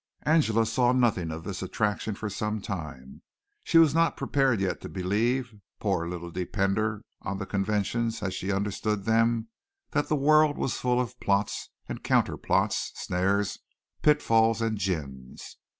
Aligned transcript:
Angela 0.23 0.65
saw 0.65 0.93
nothing 0.93 1.29
of 1.29 1.43
this 1.43 1.61
attraction 1.61 2.15
for 2.15 2.27
some 2.27 2.59
time. 2.59 3.21
She 3.63 3.77
was 3.77 3.93
not 3.93 4.17
prepared 4.17 4.59
yet 4.59 4.81
to 4.81 4.89
believe, 4.89 5.53
poor 5.79 6.09
little 6.09 6.31
depender 6.31 7.03
on 7.21 7.37
the 7.37 7.45
conventions 7.45 8.23
as 8.23 8.33
she 8.33 8.51
understood 8.51 9.03
them, 9.05 9.49
that 9.91 10.07
the 10.07 10.15
world 10.15 10.57
was 10.57 10.73
full 10.73 10.99
of 10.99 11.19
plots 11.19 11.69
and 11.87 12.03
counter 12.03 12.35
plots, 12.35 12.91
snares, 12.95 13.59
pitfalls 14.01 14.59
and 14.59 14.79
gins. 14.79 15.57